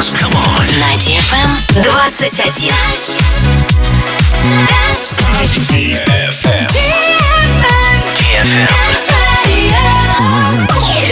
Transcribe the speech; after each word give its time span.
dance. 0.00 0.12
Come 0.14 0.32
on. 0.32 0.66
На 0.80 0.96
DFM 0.96 1.50
21. 1.72 2.10
DFM. 5.64 6.66
DFM. 8.14 8.56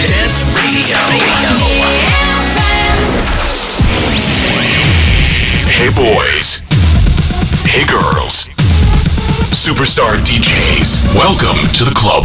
Dance 0.07 0.45
Radio. 0.57 0.99
Hey 5.69 5.91
boys. 5.91 6.61
Hey 7.67 7.85
girls. 7.87 8.49
Superstar 9.53 10.17
DJs. 10.25 11.15
Welcome 11.15 11.59
to 11.75 11.85
the 11.85 11.95
club. 11.95 12.25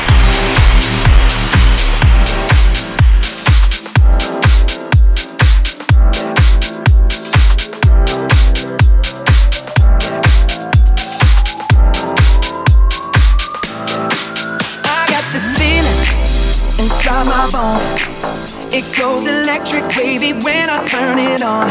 Inside 17.21 17.27
my 17.27 17.51
bones. 17.51 18.73
It 18.73 18.85
goes 18.97 19.25
electric 19.25 19.95
wavy 19.97 20.33
when 20.33 20.69
I 20.69 20.81
turn 20.87 21.19
it 21.19 21.41
on. 21.41 21.69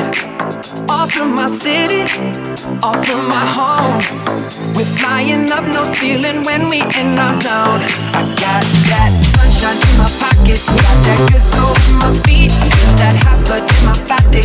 Off 0.88 1.12
from 1.12 1.34
my 1.34 1.46
city, 1.46 2.02
off 2.82 3.04
from 3.06 3.28
my 3.28 3.44
home. 3.46 3.98
We're 4.74 4.84
flying 4.84 5.50
up 5.50 5.64
no 5.72 5.84
ceiling 5.84 6.44
when 6.44 6.68
we 6.68 6.80
in 6.80 7.18
our 7.18 7.34
zone. 7.34 7.80
I 8.14 8.22
got 8.38 8.64
that 8.90 9.10
sunshine 9.34 9.80
in 9.80 9.92
my 9.98 10.10
pocket, 10.20 10.60
got 10.66 10.98
that 11.06 11.20
good 11.32 11.42
soul 11.42 11.74
in 11.88 11.96
my 11.98 12.12
feet, 12.24 12.52
that 12.98 13.16
hot 13.24 13.40
blood 13.46 13.64
in 13.64 13.80
my 13.86 13.96
body. 14.06 14.44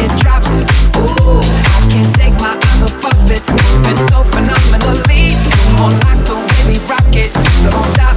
It 0.00 0.12
drops, 0.20 0.50
ooh, 0.96 1.40
I 1.42 1.88
can't 1.90 2.12
take 2.14 2.36
my 2.40 2.54
eyes 2.54 2.82
off 2.82 3.04
of 3.04 3.30
it. 3.30 3.42
Moving 3.50 4.00
so 4.08 4.22
phenomenally, 4.24 5.34
on 5.82 5.92
like 6.06 6.22
the 6.24 6.36
way 6.36 6.60
we 6.68 6.76
rock 6.86 7.12
it. 7.12 7.32
So 7.60 7.70
don't 7.70 7.84
stop. 7.92 8.16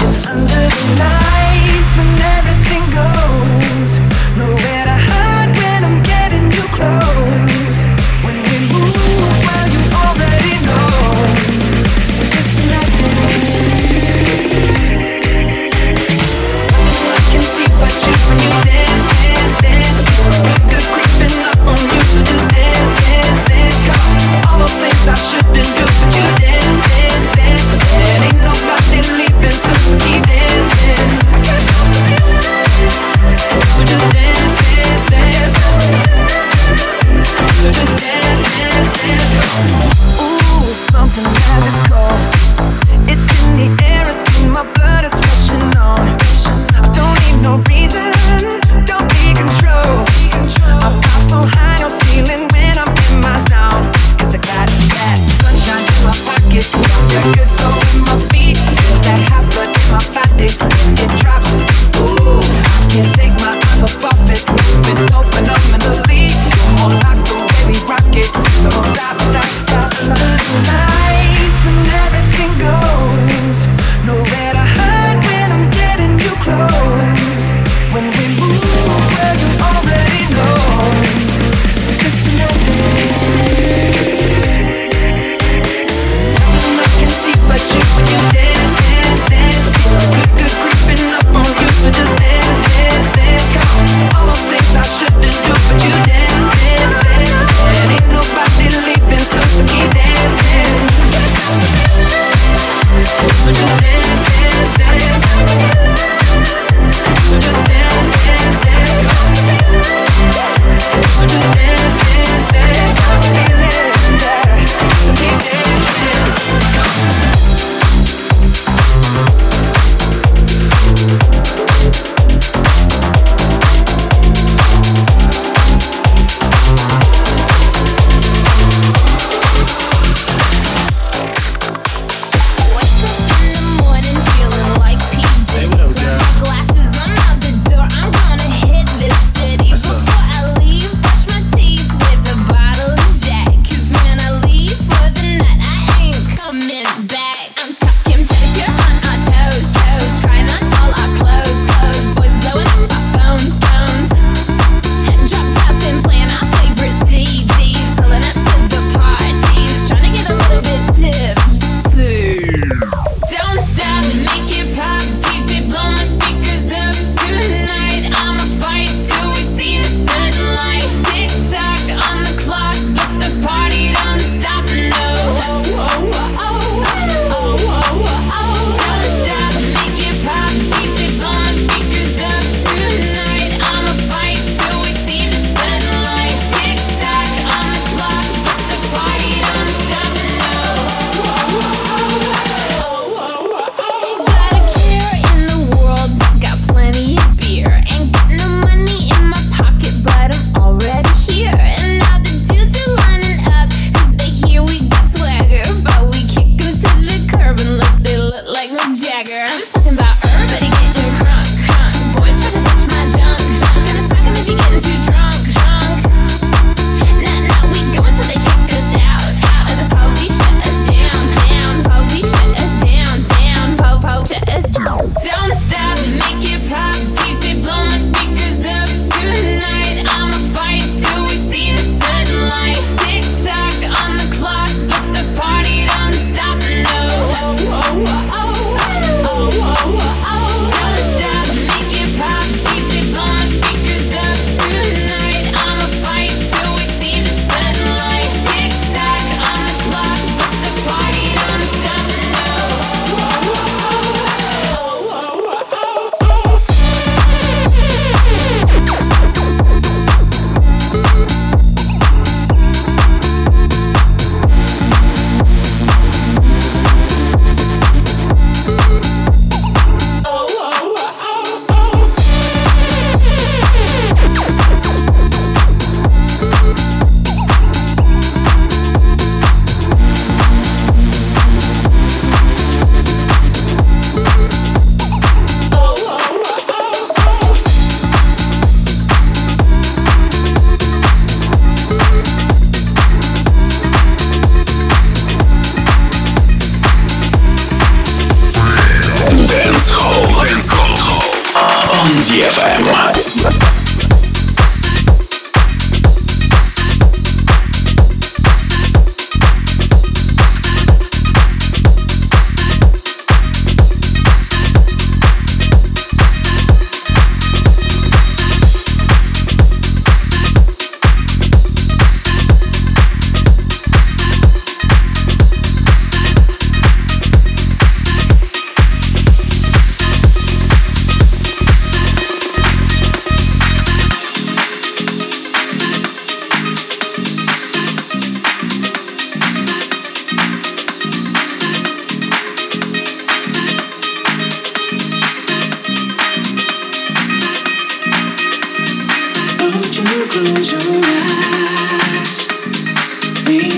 It's 0.00 0.26
under 0.26 0.44
the 0.44 1.04
lights 1.04 1.47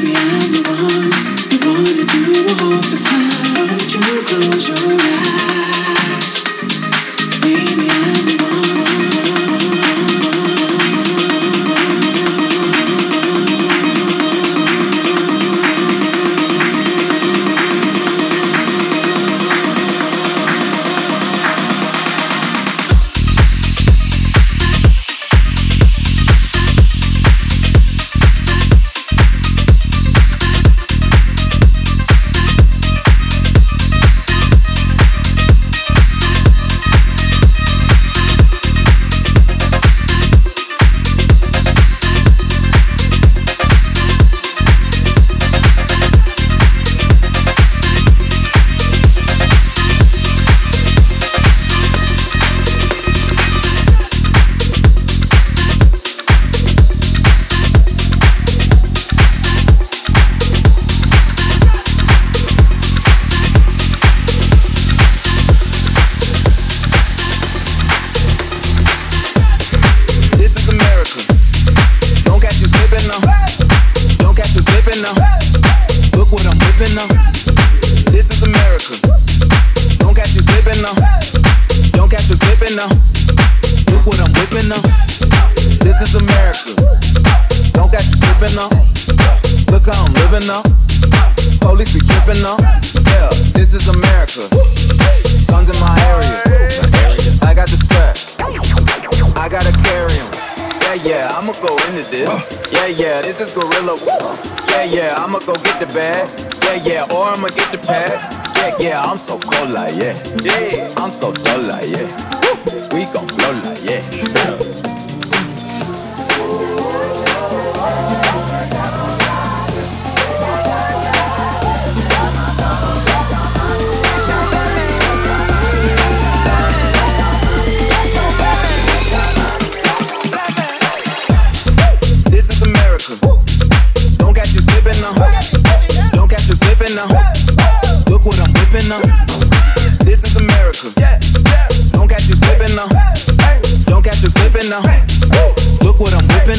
Maybe 0.03 0.17
I'm 0.17 0.41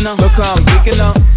up. 0.07 0.17
Look 0.19 0.31
how 0.31 0.55
I'm 0.55 0.65
up. 0.99 1.30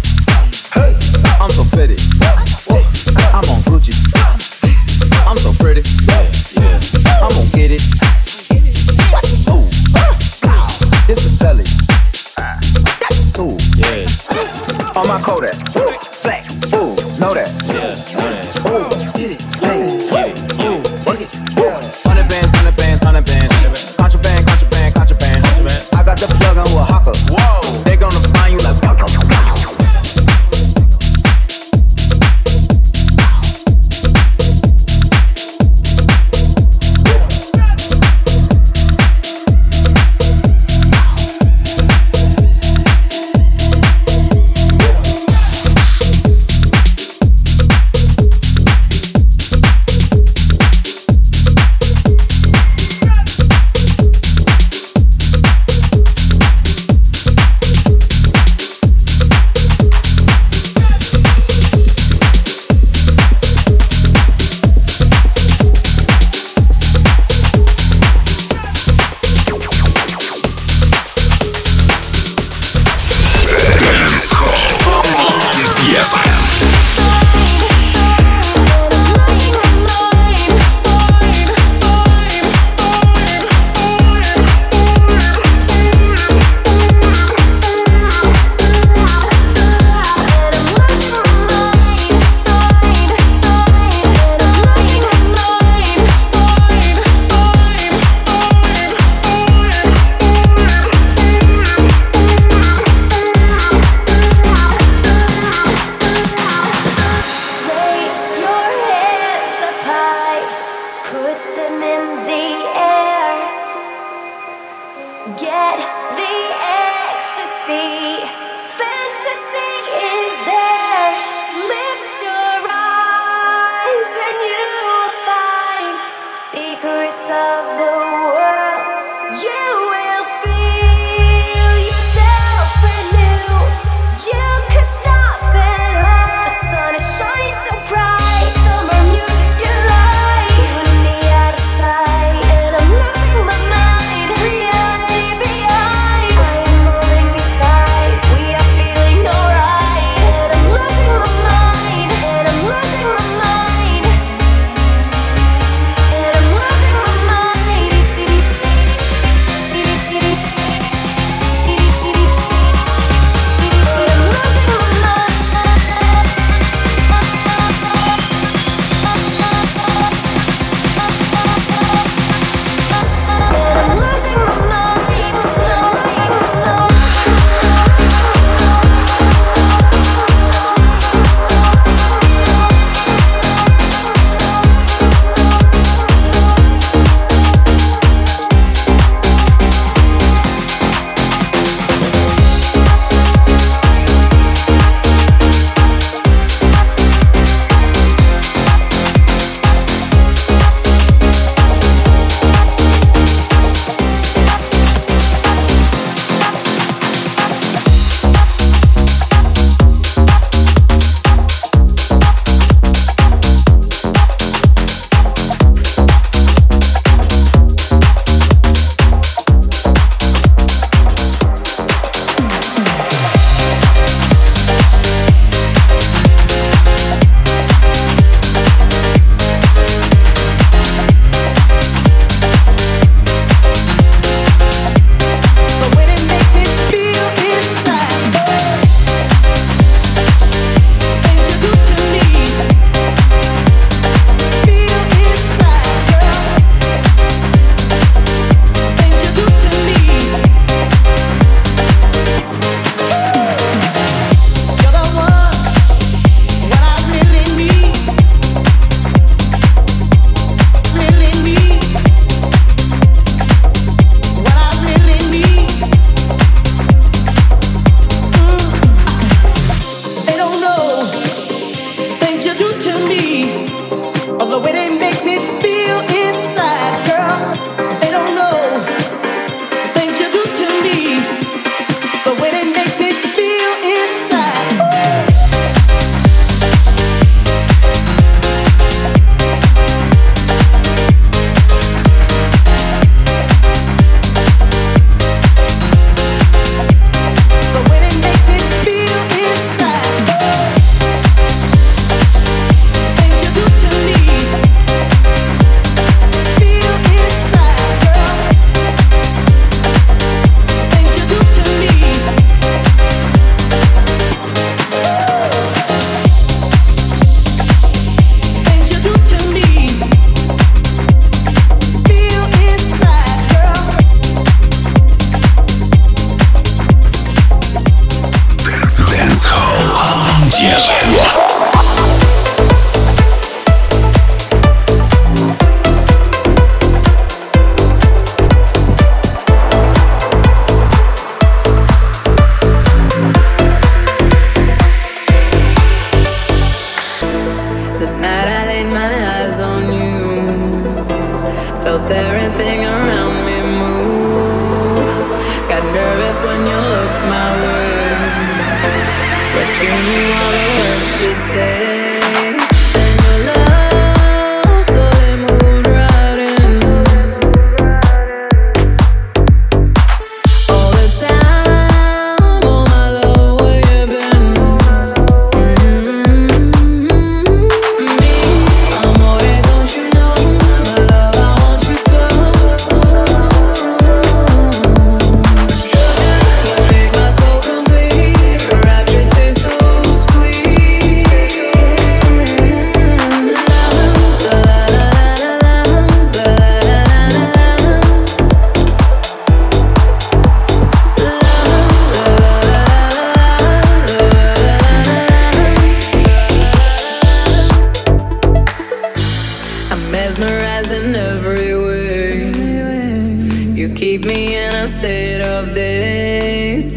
in 414.65 414.73
a 414.73 414.87
state 414.87 415.41
of 415.41 415.73
daze. 415.75 416.89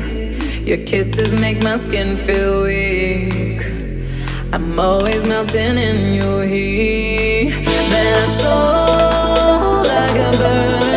Your 0.67 0.79
kisses 0.79 1.33
make 1.39 1.63
my 1.63 1.77
skin 1.79 2.17
feel 2.17 2.63
weak. 2.65 3.63
I'm 4.53 4.79
always 4.79 5.23
melting 5.27 5.77
in 5.77 6.15
your 6.15 6.45
heat. 6.45 7.51
Then 7.93 8.07
I 8.15 8.27
like 9.92 10.16
a 10.29 10.31
bird. 10.38 10.88